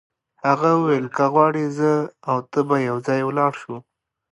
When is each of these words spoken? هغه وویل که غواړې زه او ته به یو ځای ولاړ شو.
هغه 0.45 0.69
وویل 0.79 1.07
که 1.15 1.25
غواړې 1.33 1.65
زه 1.77 1.91
او 2.29 2.37
ته 2.51 2.59
به 2.67 2.75
یو 2.89 2.97
ځای 3.07 3.21
ولاړ 3.25 3.51
شو. 3.61 3.75